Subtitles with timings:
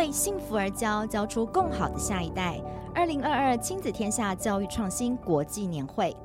[0.00, 2.58] 为幸福而教，教出更好的下一代。
[2.94, 6.16] 二零二二亲子天下教育创新国际年会。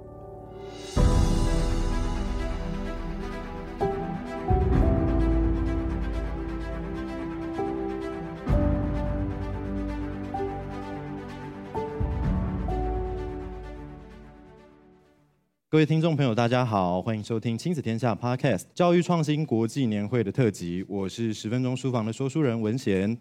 [15.76, 20.86] 各位听众朋友，大家好，欢迎收听亲子天下 Podcast 教育创新国际年会的特辑。
[20.88, 23.14] 我是十分钟书房的说书人文贤。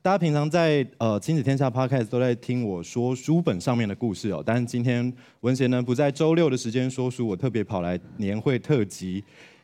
[0.00, 9.22] 大家平常在呃亲子天下 Podcast 都在听我说书本上面的故事哦，但是今天文贤呢不在周六的时间说书，我特别跑来年会特辑，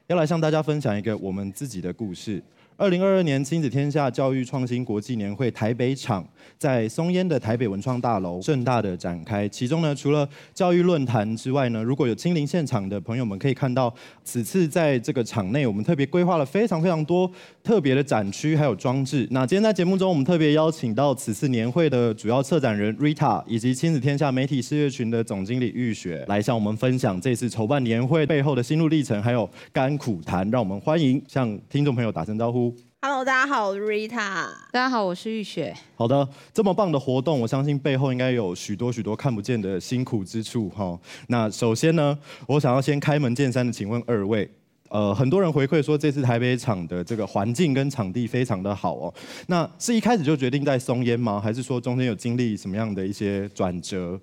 [0.08, 2.42] 要来向大家分享一个我们自己的故事。
[2.76, 6.26] 二零二二年亲子天下教育创新国际年会台北场
[6.58, 9.48] 在松烟的台北文创大楼盛大的展开。
[9.48, 17.30] 其中呢，除了教育论坛之外呢，如果有亲临现场的朋友们可以看到，此次在这个场内，我们特别规划了非常非常多
[17.62, 19.24] 特别的展区还有装置。
[19.30, 30.50] 那今天在节目中，我们特别邀请到此次年会的主要策展人 Rita，以及亲子天下媒体事业群的总经理玉雪，来向我们分享这次筹办年会背后的心路历程，还有甘苦谈。
[30.50, 32.73] 让我们欢迎向听众朋友打声招呼。
[33.06, 34.48] Hello，大家好，我是 Rita。
[34.72, 35.76] 大家好，我是玉雪。
[35.94, 40.98] 好的，这么棒的活动，我相信背后应该有许多许多看不见的辛苦之处哈。
[41.28, 44.50] 那首先呢，我想要先开门见山的请问二位，
[44.88, 49.12] 呃，很多人回馈说这次台北场的这个环境跟场地非常的好哦。
[49.48, 51.38] 那是一开始就决定在松烟吗？
[51.38, 54.18] 还是说中间有经历什么样的一些转折？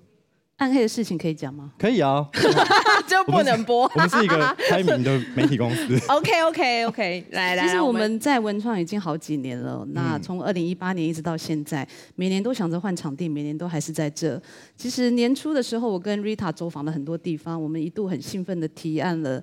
[0.56, 1.70] 暗黑的事情可以讲吗？
[1.78, 2.28] 可以啊，
[3.12, 3.82] 就不能播。
[3.94, 5.98] 我们是一个开明的媒体公司。
[6.08, 7.66] OK OK OK，来来。
[7.66, 14.40] 其实我们在文创已经好几年了，那从二零一八年一直到现在，每年都想着换场地，每年都还是在这。
[14.76, 19.42] 其实年初的时候，我跟 Rita 走访了很多地方，我们一度很兴奋的提案了。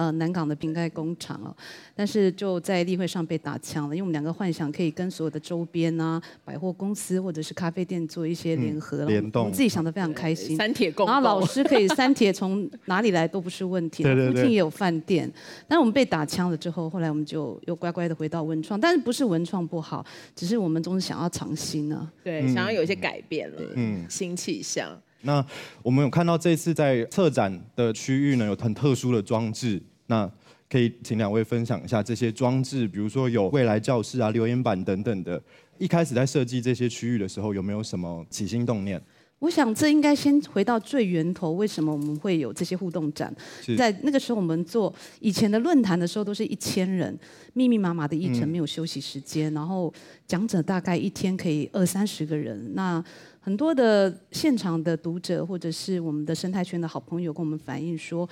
[0.00, 1.54] 呃，南港的瓶盖工厂哦，
[1.94, 10.56] 但是就在例会上被打枪了，因为我们两个幻想可以跟所有的周边啊、百货公司或者是咖啡店做一些联合，联、嗯、动，我们自己想的非常开心。
[10.56, 15.30] 三铁共，然后老师可以三铁从哪里来都不是问题，对对对，附近也有饭店。
[15.68, 20.02] 但是我们被打枪了之后，后来我们就又乖乖的回到文创，但是不是文创不好，
[20.34, 24.98] 只是我们总是想要尝新呢、啊，对，想要有一些改变了，嗯，新气象。
[25.22, 25.44] 那
[25.82, 29.78] 我们有看到这次在策展的区域呢，有很特殊的装置。
[30.10, 30.28] 那
[30.68, 35.40] 可以请两位分享一下这些装置，比如说有未来教室啊、留言板等等的。
[35.78, 39.00] 一开始在设计这些区域的时候，有没有什么起心动念？
[39.38, 43.34] 我想这应该先回到最源头，为什么我们会有这些互动展？
[43.78, 47.18] 在那个时候，我们做以前的论坛的时候，都是一千人，
[47.54, 49.92] 密密麻麻的一层，没有休息时间，嗯、然后
[50.26, 52.74] 讲者大概一天可以二三十个人。
[52.74, 53.02] 那
[53.40, 58.28] 很多的现场的读者或者是我们的生态圈的好朋友跟我们反映说。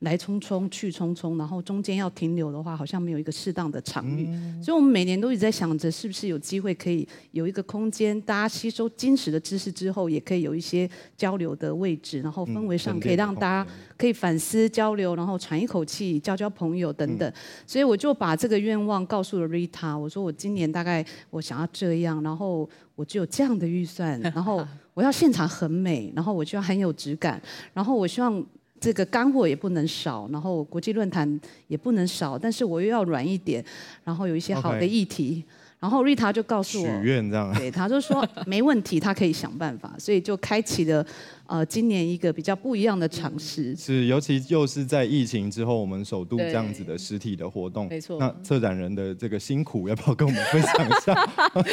[0.00, 17.26] 来匆匆去匆匆，然后中间要停留的话，好像没有一个适当的场域，嗯、所以我们每年都一直在想着，是不是有机会可以有一个空间，大家吸收精实的知识之后，也可以有一些交流的位置，然后氛围上可以让大家可以反思交流，然后喘一口气，交交朋友等等。
[17.30, 17.34] 嗯、
[17.66, 27.40] 所以我就把这个愿望告诉了 Rita，我说我今年大概我想要这样，然后我只有这样的预算，然后我要现场很美，然后我就要很有质感，
[27.72, 28.44] 然后我希望。
[28.84, 33.64] 这个干货也不能少，然后国际论坛也不能少，但是我又要软一点，
[34.04, 35.80] 然后有一些好的议题，Okay.
[35.80, 41.06] 然后瑞塔就告诉我，许愿这样，对，他就说没问题，他可以想办法，所以就开启了。
[41.46, 48.18] 呃，今年一个比较不一样的尝试是，尤其又是在疫情之后，我们首度这样子的实体的活动，没错。
[48.18, 51.14] 那策展人的这个辛苦，要不要跟我们分享一下？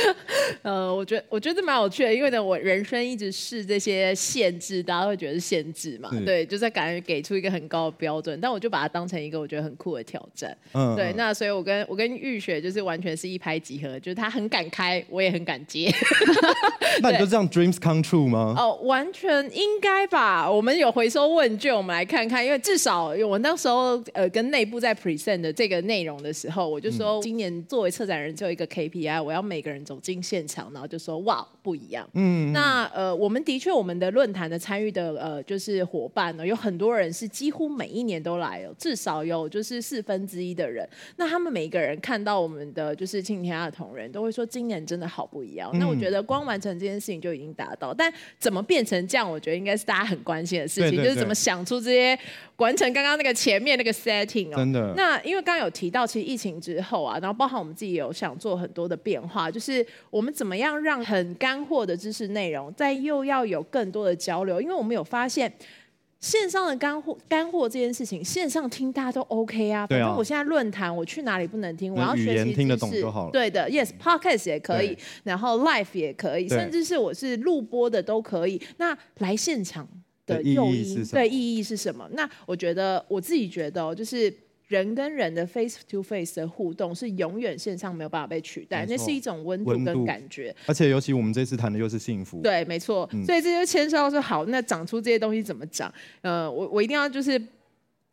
[0.63, 11.13] 呃，我觉得我觉得蛮有趣的，因为呢，我人生一直试这些限制，大家会觉得是限制嘛，对，就在感觉给出一个很高的标准，但我就把它当成一个我觉得很酷的挑战，嗯，对。
[11.15, 15.89] 那所以我跟我跟玉雪就是完全是一拍即合，就是他很敢开，我也很敢接。
[17.01, 18.53] 那你就这样 dreams come true 吗？
[18.57, 19.49] 哦，完全。
[19.61, 22.43] 应该吧，我们有回收问卷，我们来看看。
[22.43, 32.05] 因为至少我那时候呃跟内部在 present 的这个内容的时候，我就说今年作为策展人就有一个 KPI，我要每个人走进现场，然后就说哇不一样。
[32.13, 40.85] 嗯，那呃我们的确我们的论坛的参与的呃就是伙伴呢，有很多人是几乎每一年都来哦，至少有就是四分之一的人。
[41.15, 45.69] 那他们每一个人看到我们的就是庆天下的同仁，都会说今年真的好不一样。
[45.73, 49.61] 嗯，那我觉得光完成这件事情就已经达到，但怎么变成这样，我觉得。
[49.61, 52.17] 应该是大家很关心的事情，就是怎么想出这些
[52.55, 54.55] 完成刚刚那个前面那个 setting 哦。
[54.55, 54.91] 真的。
[54.97, 65.51] 那因为刚刚有提到，其实疫情之后啊，然后包含我们自己有想做很多的变化，就是我们怎么样让很干货的知识内容，在又要有更多的交流，因为我们有发现。
[66.19, 69.87] 线上的干货干货这件事情，线上听大家都 OK 啊。
[69.87, 71.91] 反正我现在论坛，我去哪里不能听？
[71.91, 73.31] 我要学习听得懂就好了。
[73.31, 78.61] 对的，Yes，Podcast 也可以，然后 Live 也可以，甚至是我是录播的都可以。
[78.77, 79.89] 那来现场
[80.27, 82.07] 的诱因，对意义是什么？
[82.11, 84.31] 那我觉得我自己觉得，就是。
[84.71, 90.55] 人跟人的 face to face 的互动是永远线上没有办法被取代，那是一种温度跟感觉。
[90.65, 93.07] 而且尤其我们这次谈的又是幸福，对，没错。
[93.11, 95.93] 嗯、所以这就牵涉到说，好，那长出这些东西怎么长？
[96.21, 97.41] 呃，我我一定要就是。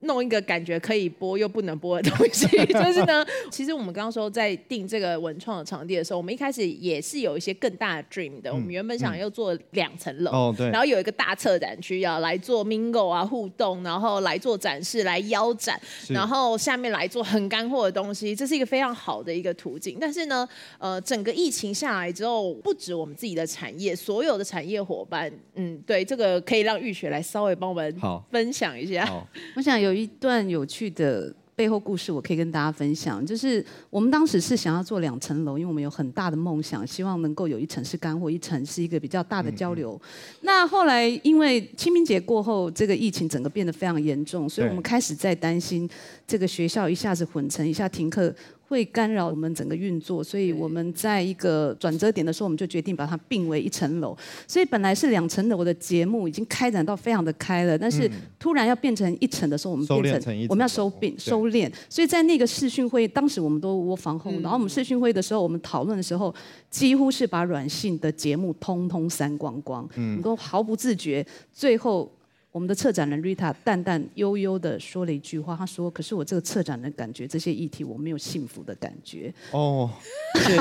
[0.03, 8.49] 弄一个感觉可以播又不能播的东西， 就是呢，其实我们刚刚说在定这个文创的场地的时候，我们一开始也是有一些更大的 dream 的。
[8.51, 19.99] 嗯、我们原本想要做两层楼，哦、对，然后有一个大策展区要来做 mingle 啊互动，然后来做展示来腰展，然后下面来做很干货的东西，这是一个非常好的一个途径。
[20.01, 20.49] 但是呢，
[20.79, 27.93] 呃，整个疫情下来之后，不止我们自己的产业，所有的产业伙伴，嗯，对，这个可以让玉雪来稍微帮我们
[28.31, 29.05] 分享一下。
[29.57, 29.88] 我想有。
[29.89, 33.25] 有一段有趣的背后故事，我可以跟大家分享。
[33.25, 40.01] 就是我们当时是想要做两层楼，因为我们有很大的梦想，希望能够有一层是干货，一层是一个比较大的交流。
[40.43, 45.89] 那后来因为清明节过后，这个疫情整个变得非常严重，所以我们开始在担心
[46.27, 48.33] 这个学校一下子混成，一下停课。
[48.69, 54.15] 会干扰我们整个运作，所以我们在一个转折点的时候，我们就决定把它并为一层楼。
[54.47, 61.73] 所以本来是两层楼的节目已经开展到非常的开了，但是突然要变成一层的时候，我们变成我们要收并收敛。
[61.89, 66.35] 所以在那个视讯会，当时我们都窝房后，然后我们视讯会的时候，我们讨论的时候，
[66.71, 72.13] 几乎是把软性的节目通通删光光，嗯，都毫不自觉，最后。
[72.51, 79.91] 我们的策展人 Rita 淡淡悠悠的说了一句话，她说：“可是我这个策展人感觉这些议题我没有幸福的感觉。”哦，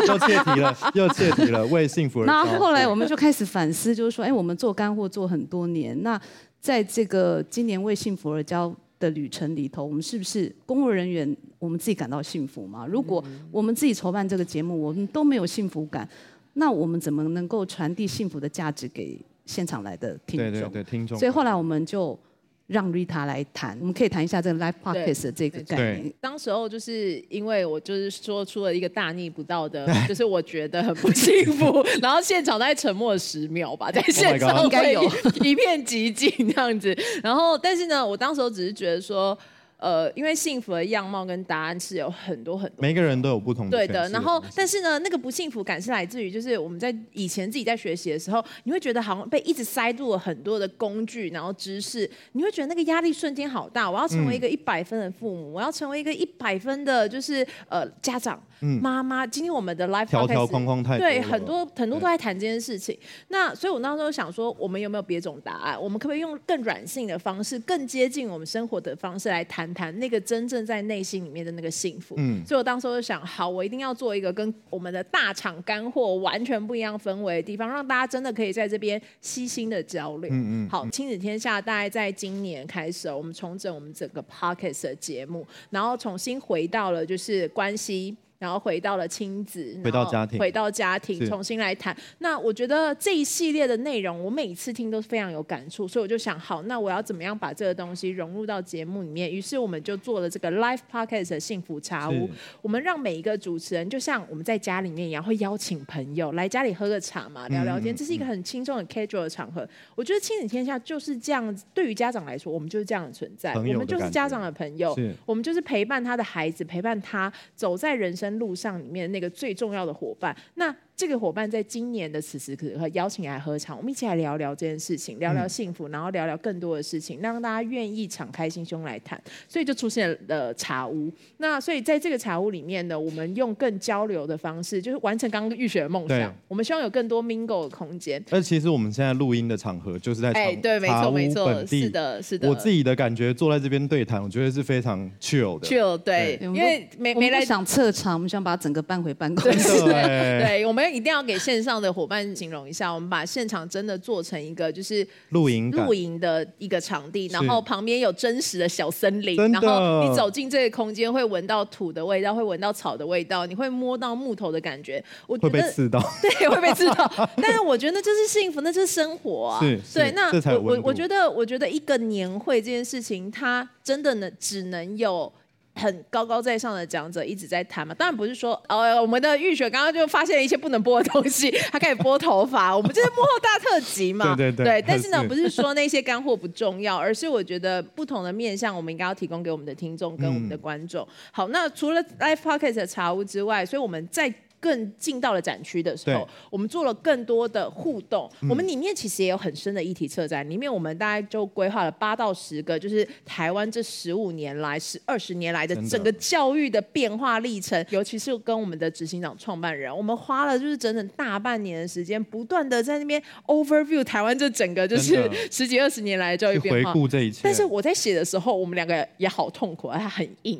[0.05, 2.25] 又切题了，又切题了，为幸福而。
[2.25, 6.21] 那后来我们就开始反思，就是说，哎，我们做干货做很多年，那
[6.59, 12.85] 在这个今年为幸福而教的旅程里头，我们是不是工作人员我们自己感到幸福吗？
[12.85, 16.07] 如果我们自己筹办这个节目，我们都没有幸福感，
[16.53, 19.17] 那我们怎么能够传递幸福的价值给？
[19.47, 21.17] 现场来的听众，对对对，听众。
[21.17, 22.19] 所以后来我们就
[22.67, 26.13] 让 Rita 来谈，我们可以谈一下这个 Live Podcast 的这个概念。
[26.19, 35.01] 当时候就是因为我就是说出了一个大逆不道的， 就是我觉得很不幸福， 然后现场大概沉默了十秒吧，在现场应该有
[35.43, 36.95] 一片寂静这样子。
[37.23, 39.37] 然后，但是呢，我当时候只是觉得说。
[39.77, 43.77] 呃，因为幸福的样貌跟答案是有很多很多，每个人都有不同的。
[43.77, 53.89] 对的，然后但是呢，那个不幸福感是来自于，就是我们在以前自己在学习的时候，你会觉得好像被一直塞入了很多的工具，然后知识，你会觉得那个压力瞬间好大。
[53.89, 59.27] 我要成为一个一百分的父母，嗯、我要成为一个一百分的，就是呃家长、嗯、妈妈。
[59.27, 62.97] 今天我们的 life 条条框框太多，对，很多很多都在谈这件事情。
[63.27, 65.79] 那所以我那时候想说，我们有没有别种答案？
[65.79, 70.47] 我们可不可以用更软性的方式，更接近我们生活的方式来谈谈那个真。
[70.47, 80.29] 正在内心里面的那个幸福，嗯，所以我当时就想，好，我一定要做一个跟我们的大厂干货完全不一样氛围的地方，让大家真的可以在这边悉心的交流。
[80.31, 80.69] 嗯嗯。
[80.69, 88.15] 好，亲子天下大概在今年开始，我们重整我们整个 Podcast 的节目，然后重新回到了就是关系。
[88.39, 91.95] 然后回到了亲子，回到家庭，回到家庭，重新来谈。
[92.19, 99.31] 那我觉得这一系列的内容，我每次听都是非常有感触，所以我就想，好，那我要怎么样把这个东西融入到节目里面？
[99.31, 102.29] 于是我们就做了这个 Live Podcast 的幸福茶屋。
[102.61, 107.95] 我们让每一个主持人，就像我们在家里面一样，会邀请朋友来家里喝个茶嘛，聊聊天。
[107.95, 109.67] 这是一个很轻松、很 casual 的场合。
[109.95, 111.65] 我觉得亲子天下就是这样子。
[111.73, 113.53] 对于家长来说，我们就是这样的存在。
[113.53, 120.75] 我们就是家长的朋友，我们就是陪伴他的孩子，陪伴他走在人生路上里面那个最重要的伙伴，那。
[120.97, 131.11] 这个伙伴在今年的此时此刻邀请来喝茶，我们一起来聊聊这件事情，聊聊幸福，然后聊聊更多的事情，让大家愿意敞开心胸来谈，所以就出现了茶屋。
[131.37, 136.35] 那所以在这个茶屋里面呢，我们用更交流的方式，就是完成刚刚玉雪的梦想。
[136.47, 138.23] 我们希望有更多 mingle 的空间。
[138.31, 142.49] 而其实我们现在录音的场合就是在哎，对，没错，没错，是的，是的。
[142.49, 145.67] 我自己的感觉，坐在这边对谈，我觉得是非常 chill 的。
[145.67, 149.83] chill，对，因为没没来想撤场，我们想把整个搬回办公室。
[149.83, 150.86] 对，我们。
[150.89, 165.03] 一定要给线上的伙伴形容一下，我们把现场真的做成一个就是露营露营的一个场地，然后旁边有真实的小森林，然后你走进这个空间会闻到土的味道，会闻到草的味道，你会摸到木头的感觉。
[165.25, 167.11] 我觉得会被刺到， 对，会被刺到。
[167.37, 169.59] 但是我觉得那就是幸福，那就是生活啊。
[169.59, 170.11] 是，对。
[170.11, 175.31] 那我我我觉得，我觉得一个年会这件事情，它真的能只能有。
[175.77, 177.93] 很高高在上的讲者一直在谈嘛。
[177.93, 184.33] 当然不是说，哦，我们的玉雪刚刚就发现了一些不能播的东西， 她开始播头发，我们就是幕后大特辑嘛。
[184.35, 184.81] 对对对。
[184.81, 191.03] 对，但是呢，不是说那些干货不重要，而是我觉得不同的面向，我们应该要提供给我们的听众跟我们的观众。
[191.03, 194.33] 嗯、好，那除了 Live Pocket 的茶屋之外，所以我们在。
[194.59, 198.29] 更进到了展区的时候，我们做了更多的互动。
[198.41, 216.91] 嗯、我们里面其实也有很深的议题策展，里面我们大概就规划了八到十个，就是台湾这十五年来、十二十年来的整个教育的变化历程，尤其是跟我们的执行长、创办人，我们花了就是整整大半年的时间，不断的在那边 overview 台湾这整个就是十几二十年来的教育变化。
[216.91, 217.41] 回顾这一切。
[217.43, 220.59] 但是我在写的时候，我们两个也好痛苦，它很硬。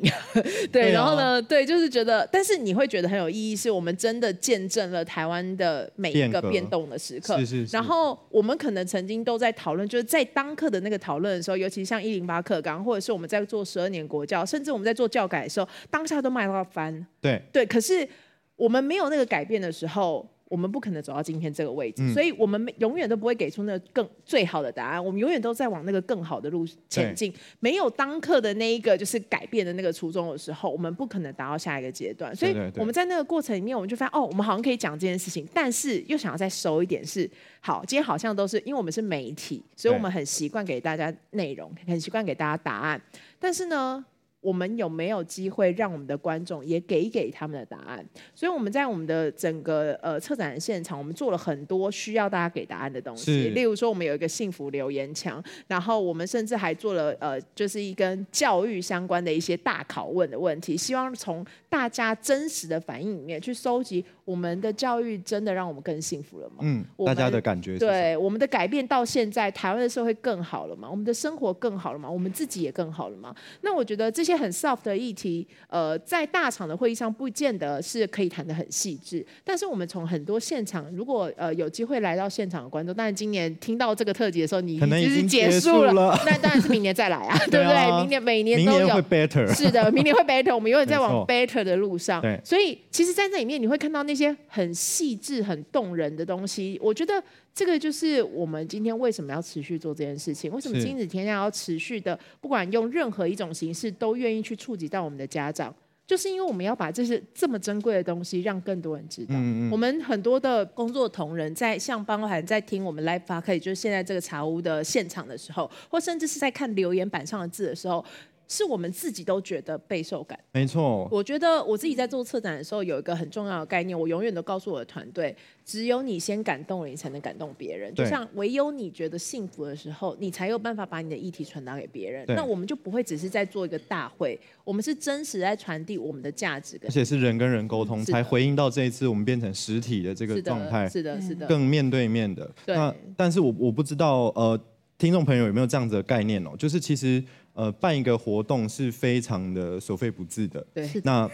[0.70, 3.87] 对，然后呢，对，就是觉得，但是你会觉得很有意义，是我们。
[3.96, 7.38] 真的见证了台湾的每一个变动的时刻。
[7.38, 7.76] 是是是。
[7.76, 17.06] 然后我们可能曾经都在讨论，就是在当课的那个讨论的时候，尤其像一零八课纲，或者是我们在做十二年国教，甚至我们在做教改的时候，当下都卖到翻。
[17.20, 17.66] 对对。
[17.66, 18.08] 可是
[18.56, 20.28] 我们没有那个改变的时候。
[20.48, 25.04] 我们不可能走到今天这个位置，嗯、所以我们永远都不会给出那个更最好的答案。
[25.04, 27.32] 我们永远都在往那个更好的路前进。
[27.60, 32.34] 没有当刻的那一个就是改变的那个初衷的时候，我们不可能达到下一个阶段。
[32.34, 37.28] 所以我们在那个过程里面，我们就发现哦，我们好像可以讲这件事情，但是又想要再收一点是
[37.60, 37.84] 好。
[37.84, 43.00] 今天好像都是因为我们是媒体，所以我们很习惯给大家内容，很习惯给大家答案。
[43.38, 44.04] 但是呢，
[44.40, 48.04] 我们有没有机会让我们的观众也给给他们的答案？
[48.34, 53.48] 所以我们在我们的整个呃策展的现场，我们做了很多需要大家给答案的东西。
[53.48, 64.04] 例如说，我们有一个幸福留言墙，然后我们甚至还做了呃，就是一跟教育相关的一些大拷问的问题，希望从大家真实的反应里面去收集。
[64.24, 66.56] 我们的教育真的让我们更幸福了吗？
[66.60, 70.86] 嗯，大家的感觉是对我们的改变到现在，台湾的社会更好了吗？
[70.90, 72.10] 我们的生活更好了吗？
[72.10, 73.34] 我们自己也更好了吗？
[73.62, 79.26] 那我觉得这些很 soft 的议题，呃，在大场的会议上不见得是可以谈得很细致。
[79.42, 88.00] 但是我们从很多现场，如果呃有机会来到现场的观众，当然今年听到这个特辑的时候，你已经结束了，那当然是明年再来啊， 对不对？
[88.00, 92.20] 明年每年都有，明年会 better，是的，明年会 better，我们永远在往 better 的路上。
[92.20, 94.18] 对，所以其实，在这里面你会看到那。
[94.18, 97.22] 些很细致、很动人的东西，我觉得
[97.54, 100.52] 这个就是我们今天为什么要持续做这件事情。
[100.52, 105.74] 为什么亲子天下要持续的，不管用任何一种形式，都愿意去触及到我们的家长，
[106.06, 109.34] 就是因为我们要把这些这么珍贵的东西让更多人知道。
[109.34, 109.70] 嗯嗯。
[109.72, 118.04] 我们很多的工作同仁在像包含在听我们 Live Podcast，就是现在这个茶屋的现场的时候，或甚至是在看留言板上的字的时候。
[118.48, 121.06] 是我们自己都觉得备受感，没错。
[121.12, 125.36] 我觉得我自己在做策展的时候，有一个很重要的概念，我永远都告诉我的团队：
[125.66, 127.94] 只有你先感动了，你才能感动别人。
[127.94, 132.24] 就像唯有你觉得幸福的时候，你才有办法把你的议题传达给别人。
[132.28, 140.88] 那我们就不会只是在做一个大会，我们是真实在传递我们的价值，而且是人跟人沟通，才回应到这一次我们变成实体的这个状态。
[140.88, 142.50] 是的，是的，更面对面的。
[142.64, 142.74] 对。
[142.74, 144.58] 那但是我我不知道呃，
[144.96, 146.52] 听众朋友有没有这样子的概念哦？
[146.58, 147.22] 就是其实。
[147.58, 150.64] 呃，办一个活动是非常的所费不至的。
[150.72, 150.88] 对。
[151.02, 151.28] 那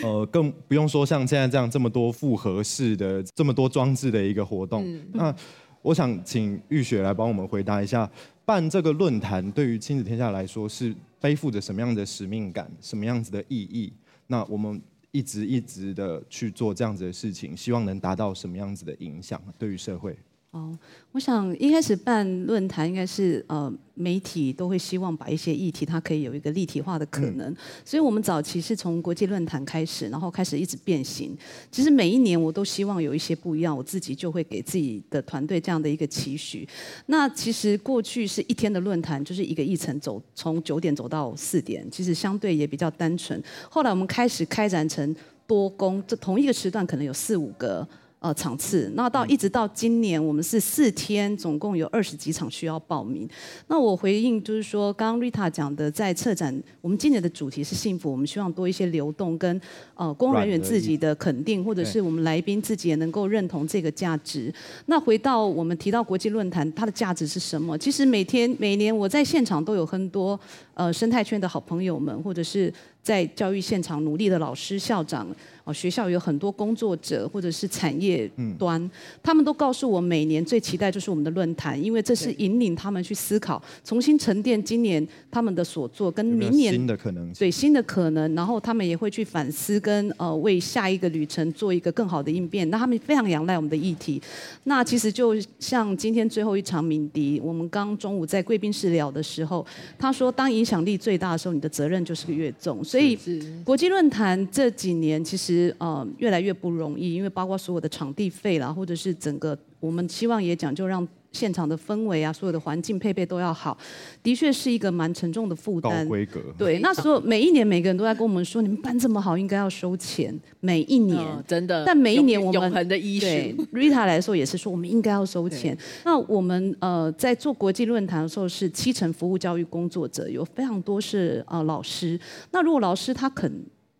[0.00, 4.84] 呃，更不用说像现在这样这么多复合式的、这么多装置的一个活动。
[4.86, 5.04] 嗯。
[5.12, 5.34] 那
[5.82, 8.08] 我想请玉雪来帮我们回答一下，
[8.44, 13.92] 办这个论坛对于亲子天下来说是背负着什么样的使命感、什么样子的意义？
[14.28, 20.16] 那我们一直一直的去做这样子的事情，希望能达到什么样子的影响对于社会？
[20.54, 20.72] 哦，
[21.10, 31.36] 我想一开始办论坛应该是呃媒体都会希望把一些议题它可以有一个立体化的可能，嗯、所以我们早期是从国际论坛开始，然后开始一直变形。
[31.72, 36.64] 其实每一年我都希望有一些不一样，我自己就会给自己的团队这样的一个期许。
[37.06, 43.42] 那其实过去是一天的论坛，就是一个议程走从九点走到四点，其实相对也比较单纯。
[43.68, 45.12] 后来我们开始开展成
[45.48, 47.84] 多工，这同一个时段可能有四五个。
[48.24, 53.28] 呃，场次，那到一直到今年，我们是四天，总共有二十几场需要报名。
[53.68, 59.60] 那我回应就是说，刚刚 Rita 讲的，在策展，我们今年的主题是幸福，我们希望多一些流动跟
[59.94, 64.50] 呃工作人员自己的肯定，或者是我们来宾自己也能够认同这个价值。
[64.86, 67.76] 那回到我们提到国际论坛，它的价值是什么？
[67.76, 70.40] 其实每天每年我在现场都有很多
[70.74, 75.26] 呃生态圈的好朋友们，或者是在教育现场努力的老师、校长。
[75.64, 78.90] 哦，学校有很多工作者或者是产业端，嗯、
[79.22, 92.68] 他们都告诉我，每年最期待就是我们的论坛，因为这是引领他们去思考，重新沉淀今年他们的所做，跟明年新的可能，对新的可能，然后他们也会去反思跟呃为下一个旅程做一个更好的应变。
[92.68, 94.20] 那他们非常仰赖我们的议题。
[94.64, 99.64] 那其实就像今天最后一场鸣笛，我们刚中午在贵宾室聊的时候，
[99.98, 102.82] 他说，当影影响力最大的时候，你的责任就是越重。
[102.82, 103.18] 所以
[103.62, 111.06] 国际论坛这几年其实呃越来越不容易，因为包括所有的场地费啦，或者是整个我们希望也讲究让。
[111.34, 113.76] 现场的氛围啊，所有的环境配备都要好，
[114.22, 116.04] 的确是一个蛮沉重的负担。
[116.04, 116.40] 高规格。
[116.56, 120.34] 对，那时候每一年每个人都在跟我们说，你们办这么好，应该要收钱。
[120.60, 121.82] 每一年，哦、真的。
[121.84, 125.76] 但每一年我们永恒的医对 Rita 来说也是说，我们应该要收钱。
[126.04, 132.18] 那我们呃在做国际论坛的时候，是七成服务教育工作者，有非常多是呃老师。
[132.52, 133.52] 那如果老师他肯。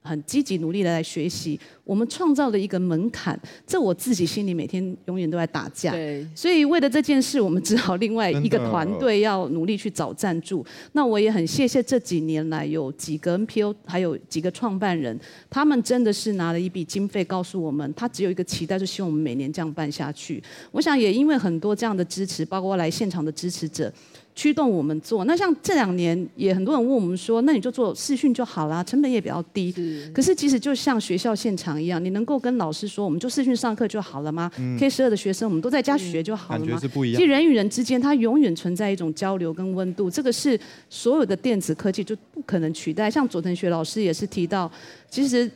[0.05, 5.93] 很积极努力的来学习，我们创造了一个门槛，这我自己心里每天永远都在打架。
[5.93, 10.65] 对，所以为了这件事，我们只好另外一个团队要努力去找赞助。
[10.93, 15.19] 那我也很谢谢这几年来有几个 NPO，还有几个创办人，
[15.49, 20.43] 他们真的是拿了一笔经费，告诉我们，他只有一个期待，就希望我们每年这样办下去。
[20.71, 23.91] 我想也因为很多这样的支持，包括来现场的支持者。
[24.35, 29.71] 驱动我们做，那像这两年也很多人问我们说，那你就做视讯就好啦，成本也比较低。
[29.71, 30.11] 是。
[30.13, 34.51] 可是其实就像学校现场一样，你能够跟老师说，我们就视讯上课就好了吗？
[34.59, 34.77] 嗯。
[34.79, 36.67] K 十二的学生，我们都在家学就好了吗？
[36.67, 37.21] 感觉是不一样。
[37.21, 40.59] 其实人与人之间，它永远存在一种交流跟温度，这个是
[40.91, 43.11] 所有的电子科技就不可能取代。
[43.11, 44.71] 像佐藤学老师也是提到，
[45.09, 45.51] 其实。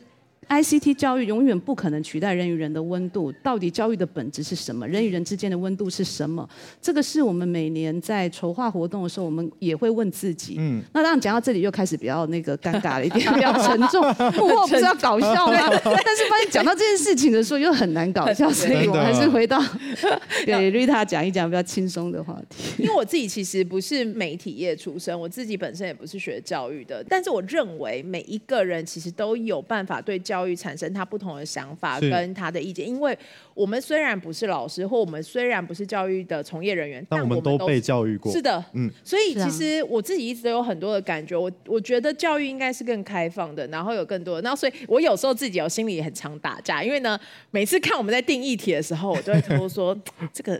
[0.49, 3.31] ICT 教育永远不可能取代人与人的温度。
[3.43, 4.87] 到底教育的本质是什么？
[4.87, 6.47] 人与人之间的温度是什么？
[6.81, 10.55] 这个是我们每年在筹划活动的时候，我们也会问自己。
[10.57, 10.81] 嗯。
[10.91, 14.01] 那当然讲到这里又开始比较那个尴尬了一点，比较沉重。
[14.33, 15.69] 幕后不是要搞笑吗？
[15.83, 19.61] 但是发现讲到这件事情的时候又很难搞笑，所以 我还是回到
[20.47, 22.63] 给 Rita 讲一讲比较轻松的话题。
[22.79, 30.38] 因为我自己其实不是媒体业出身，我自己本身也不是学教育的，但是我认为每一个人其实都有办法对教育。
[30.39, 33.17] 教育产生他不同的想法跟他的意见，因为
[33.53, 38.31] 我们虽然不是老师，或我们虽然不是教育的从业人员，但我们都被教育过。
[38.31, 47.19] 是的，嗯，所以其实我自己一直都有很多的感觉，我我觉得教育应该是更开放的，然后有更多的，然后所以我有时候自己有心里很常打架，因为呢，
[47.51, 49.93] 每次看我们在定议题的时候，我就会偷偷说
[50.31, 50.57] 这个。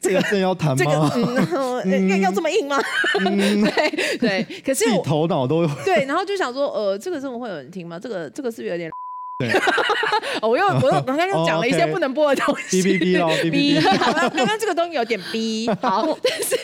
[0.00, 0.76] 这个真要谈吗？
[0.76, 2.78] 这个嗯， 要要这么硬吗？
[3.24, 7.98] 嗯、对对，可是我头脑都对，然后就想说，呃，这个真的会有人听吗？
[7.98, 8.90] 这个这个是不是有点？
[9.36, 9.50] 对，
[10.42, 12.80] 我又我又刚刚又讲了一些不能播的东西。
[12.82, 13.98] 哔哔哔喽，哔哔哔。
[13.98, 15.68] 好了，刚刚这个东西有点逼。
[15.82, 16.56] 好， 但是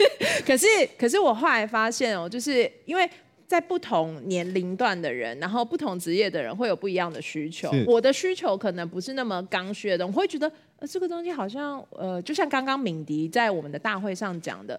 [0.47, 0.67] 可是
[0.97, 3.11] 可是我后来发现哦，就是因为
[3.49, 7.69] 在不同年龄段的人，然后不同职业的人会有不一样的需求。
[7.89, 14.79] 我的需求可能不是那么刚需的，我会觉得呃这个东西好像呃，就像刚刚敏迪在我们的大会上讲的，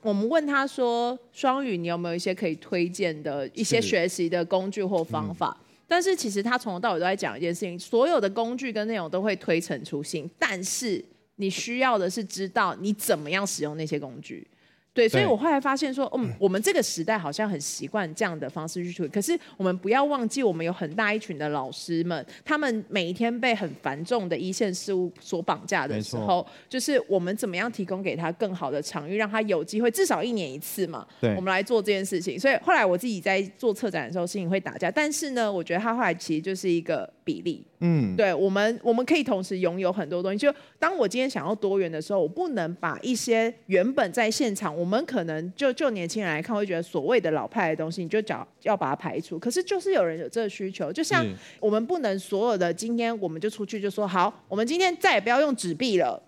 [0.00, 5.56] 我们问他说，双语你有没有一些可以推荐的一些学习的工具或方法？
[5.92, 11.04] 但是其实他从头到尾都在讲一件事情，所有的工具跟内容都会推陈出新，但是
[11.36, 14.48] 你需要的是知道你怎么样使用那些工具。
[14.94, 19.08] 对，所以我后来发现说，嗯，我们这个时代好像很习惯这样的方式去处理。
[19.08, 32.38] 可是我们不要忘记，我们有很大一群的老师们，他们每一天被很繁重的一线事务所绑架的时候，就是我们怎么样提供给他更好的场域，让他有机会至少一年一次嘛，对，我们来做这件事情。
[32.38, 34.90] 所以后来我自己在做策展的时候，心里会打架。
[34.90, 37.64] 但是呢，我觉得他后来其实就是一个比例。
[37.80, 40.38] 嗯，对，我们我们可以同时拥有很多东西。
[40.38, 49.38] 就当我今天想要多元的时候，我不能把一些原本在现场，我们可能就就年轻人来看，会觉得所谓的老派的东西，你就找要把它排除。
[49.38, 51.26] 可是就是有人有这个需求，就像
[51.58, 56.22] 我们不能所有的今天我们就出去就说好，我们今天再也不要用纸币了。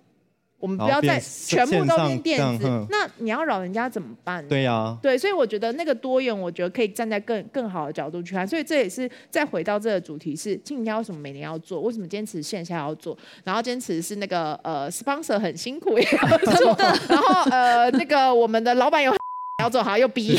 [0.59, 4.47] 我们不要再全部都变电子，那你要老人家怎么办？
[4.49, 8.47] 对呀、啊，对，所以我觉得那个多元，我觉得可以站在更更好的角度去看。
[8.47, 11.81] 所以这也是再回到这个主题是：今天为什么每年要做？
[11.83, 13.17] 为什么坚持线下要做？
[13.45, 16.77] 然后坚持是那个呃， sponsor 很辛苦也要做，
[17.09, 19.13] 然后呃，那个我们的老板有
[19.63, 20.37] 要做，好又逼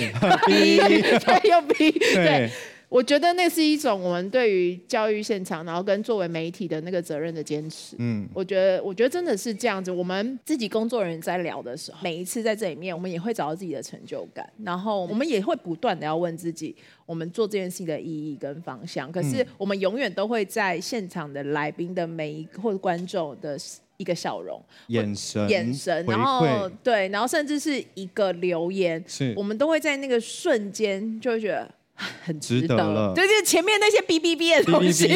[0.48, 2.50] 逼，对，又逼，对。
[2.88, 7.96] 我觉得那是一种我们对于教育现场，然后跟作为媒体的那个责任的坚持。
[8.00, 9.92] 嗯，我觉得，我觉得真的是这样子。
[9.92, 19.12] 我们自己工作人员在聊的时候，每一次在这里面，我们也会找到自己的成就感，然后我们也会不断的要问自己，我们做这件事情的意义跟方向。
[19.12, 23.58] 可是我们永远都会在现场的来宾的每一个或者观众的
[23.98, 31.70] 一个笑容、眼神、眼神，然后对，然后甚至是一个留言，是我们都会在那个瞬间就会觉得。
[31.96, 35.08] 很值得了，就是前面那些哔哔哔的东西，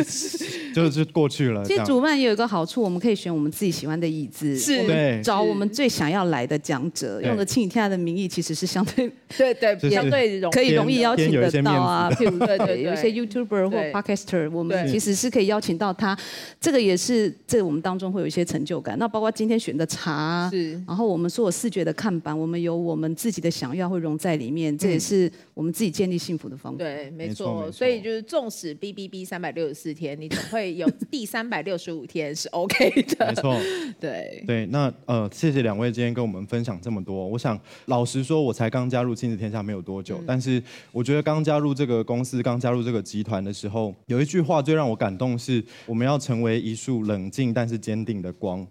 [0.74, 1.62] 就是过去了。
[1.64, 12.10] 其实主办也有一个好处，我们可以选我们自己喜欢的椅子，是，对，找我们最想要来的讲者，用的亲子天下的名义，其实是相对 对对相对容可以容易邀请得到啊。
[12.16, 16.18] 譬如对对，有一些 YouTuber 或 Podcaster，我们其实是可以邀请到他，
[16.58, 18.98] 这个也是在我们当中会有一些成就感。
[18.98, 25.97] 那包括今天选的茶，是，然后我们所有视觉的看板，我们有我们自己的想要会融在里面，这也是我们自己。
[25.98, 26.78] 建立幸福的方法。
[26.78, 27.72] 对，没错。
[27.72, 33.26] 所以就是，纵使 B B B 三百六十四天，你总会有第三百六十五天是 OK 的。
[33.26, 33.60] 没错。
[33.98, 37.26] 对对，那呃，谢谢两位今天跟我们分享这么多。
[37.26, 48.64] 我想老实说，我才刚加入亲子天下没有多久，嗯、但是我觉得刚加入这个公司、刚加入这个集团的时候，有一句话最让我感动是：我们要成为一束冷静但是坚定的光。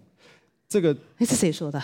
[0.66, 1.82] 这个是谁说的？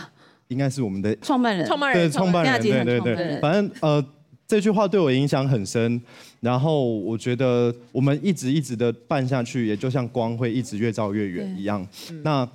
[0.49, 1.67] 应该是我们的创办人。
[1.67, 2.09] 创办人。
[2.09, 2.63] 对，创办人。
[2.63, 3.41] 对对对。
[3.41, 4.03] 反正呃。
[4.47, 6.01] 这句话对我影响很深，
[6.41, 11.87] 然后我觉得我们一直一直的办下去，也就像光会一直越照越远一样。
[12.23, 12.49] 那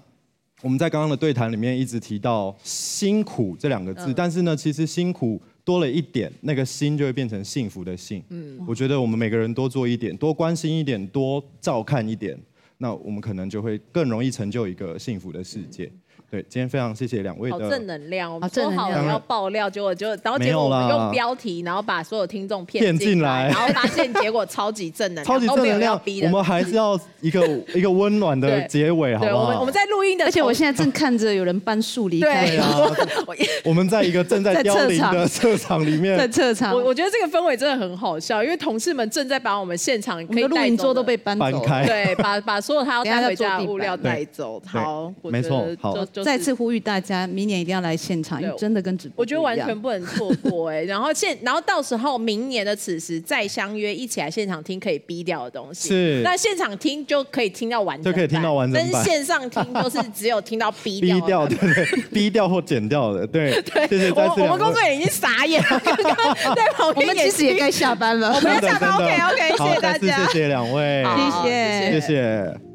[0.61, 8.21] 我们在刚刚的对谈里面一直提到辛苦这两个字，但是呢，其实辛苦多了一点，那个心就会变成幸福的幸。
[8.29, 12.37] 嗯，我觉得我们每个人多做一点，多关心一点，多照看一点，
[12.77, 15.91] 那我们可能就会更容易成就一个幸福的世界。
[16.31, 18.31] 对，今天非常谢谢两位的好正能量。
[18.31, 25.99] 我们说好了要爆料，结果就然后结果我们用标题，然后把所有听众骗进来，然后发现结果超级正能量， 超级正能量。
[26.23, 29.43] 我们还是要一个 一个温暖的结尾，好不好？
[29.43, 32.45] 我们我们在录音的，而且我现在正看着有人搬树离开。
[32.47, 32.77] 对啊，
[33.65, 36.73] 我们在一个正在凋零的车场里面，在车场。
[36.75, 44.61] 我我觉得这个氛围真的很好笑，因为同事们正在把我们现场可以录音桌都被搬走，对，把把所有他要带回家的物料带走。
[44.65, 47.27] 好，没错，好，再次呼吁大家。
[47.27, 50.83] 明年一定要来现场，因为真的跟直播，我觉得完全不能错过哎。
[50.89, 55.89] 然后现，然后到时候明年的此时再相约，一起来现场听可以逼掉的东西。
[55.89, 58.81] 是，那现场听就可以听到完整，就可以听到完整。
[58.81, 63.87] 但是线上听就是只有听到逼掉，B 掉对对，B 掉或剪掉的，对 对。
[63.87, 68.91] 谢谢我我们工作人员已经傻眼了，刚刚在旁边，我们其实也该下班了，我们要下班。
[68.93, 71.03] OK OK，谢谢大家，谢谢两位，
[71.43, 71.49] 谢
[71.91, 72.68] 谢谢谢。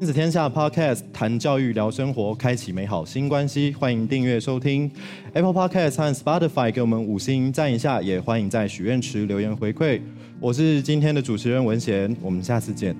[0.00, 3.74] 亲子天下 Podcast 谈教育聊生活，开启美好新关系。
[3.78, 4.90] 欢迎订阅收听
[5.34, 10.00] Apple Podcast 和 Spotify，给我们五星赞一下，也欢迎在许愿池留言回馈。
[10.40, 12.96] 我是今天的主持人文贤，我们下次见。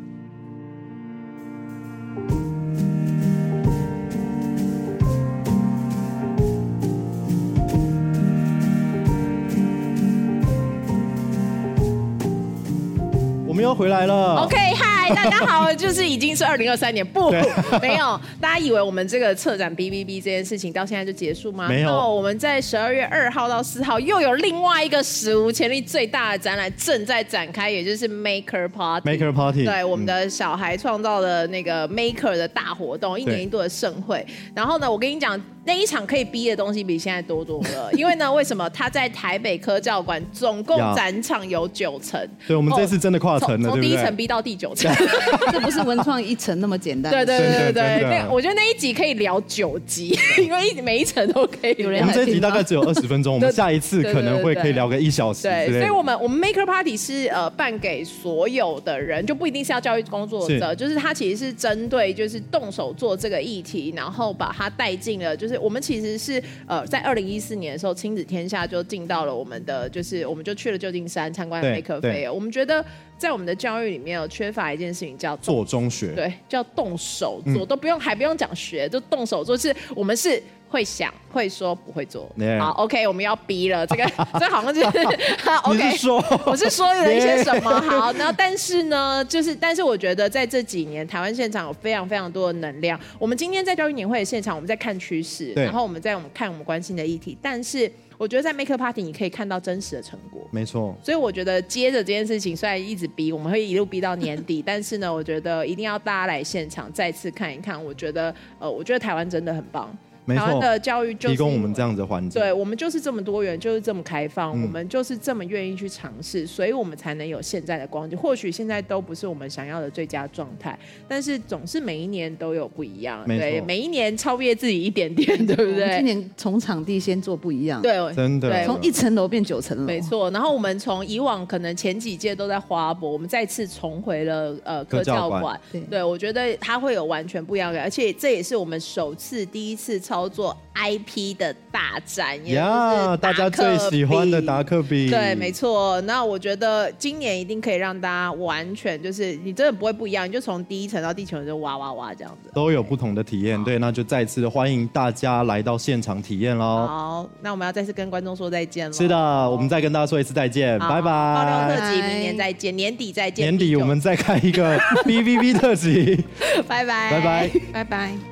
[13.46, 14.42] 我们又回来了。
[14.42, 14.89] OK，嗨。
[15.14, 17.30] 大家好，就是已经是二零二三年，不，
[17.80, 21.68] 没有，大家以为我们这个策展 B B B 这件事情到现在就结束吗？
[21.68, 29.08] 没有，我们在十二月二号到四号又有另外一个史无前例最大的展览正在展开，也就是 Maker Party。
[29.08, 34.24] Maker Party，对，我们的小孩创造的那个 Maker 的大活动，一年一度的盛会。
[34.54, 35.40] 然后呢，我跟你讲。
[35.64, 42.18] 那一场可以逼的东西比现在多多了，因为呢，为什么他在台北科教馆总共展场有九层？
[42.46, 44.90] 对，我们这次真的跨层了，从第一层逼到第九层，
[45.52, 47.12] 这不是文创一层那么简单。
[47.12, 52.00] 对对对对对，那我觉得那一集可以聊九集，因为一每一层都可以有人。
[52.00, 55.42] 我们这一集大概只有二十分钟，我们下一次可能会可以聊个一小时。
[55.42, 66.42] 对，所以我们我们 Maker Party 是呃办给所有的人，就不一定是要教育工作者，就是它其实是针对就是动手做这个议题，然后把它带进了，就是我们其实是。
[66.66, 72.32] 呃，在二零一四年的时候，亲子天下就进到了我们的，就是我们就去了旧金山参观黑科菲尔。
[72.32, 72.84] 我们觉得
[73.18, 79.56] 在我们的教育里面有缺乏一件事情叫做中学，对，叫动手做，嗯、都不用还不用讲学，就动手做。
[79.56, 82.30] 是我们是会想、会说、不会做。
[82.58, 84.04] 好，OK，我们要逼了，这个
[84.38, 84.98] 这好像就是
[85.64, 85.90] OK。
[85.90, 92.98] 是说 我是说了一些什么.好，那但是呢，就是但是我觉得在这几年，台湾现场有非常非常多的能量。
[93.18, 97.90] 我们今天在教育年会的现场，我们在看趋势，然后我们在我们看我们关心的议题，但是。
[98.20, 100.94] 我觉得在 Maker Party 你可以看到真实的成果，没错。
[101.02, 107.82] 所以我觉得接着这件事情，虽然一直逼，我们会一路逼到年底，但是呢，我觉得一定要大家来现场再次看一看。
[107.82, 109.90] 我觉得，呃，我觉得台湾真的很棒。
[110.36, 118.18] 台湾的教育就是提供我们这样子的环境，对，我们就是这么多元，就是这么开放，嗯、我们就是这么愿意去尝试，所以我们才能有现在的光景。
[118.18, 125.96] 或许现在都不是我们想要的最佳状态，但是总是每一年都有不一样，对，每一年超越自己一点点，对不对？
[125.96, 130.30] 今年从场地先做不一样，对，真的，从一层楼变九层楼，没错。
[130.30, 146.00] 然后我们从以往可能前几届都在花博，我们再次重回了呃科教馆，对，对我觉得它会有完全不一样的，而且这也是我们首次第一次操叫做 IP 的大战，呀，大家最喜欢的达克比，对，没错。
[146.02, 153.62] 那我觉得今年一定可以让大家完全就是你真的不会不一样，你就从第一层到第九层就哇哇哇这样子，都有不同的体验。
[153.64, 156.86] 对，那就再次的欢迎大家来到现场体验喽。
[156.86, 158.92] 好，那我们要再次跟观众说再见了。
[158.92, 159.16] 是的，
[159.50, 161.10] 我们再跟大家说一次再见，拜拜。
[161.10, 163.46] 爆料特辑明年再见，年底再见。
[163.46, 166.24] 年底我们再开一个 B B B 特辑，
[166.66, 168.29] 拜拜，拜拜，拜拜。